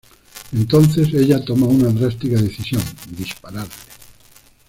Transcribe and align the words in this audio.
Entonces 0.53 1.13
ella 1.13 1.45
toma 1.45 1.67
una 1.67 1.89
drástica 1.89 2.35
decisión: 2.41 2.81
dispararle. 3.11 3.69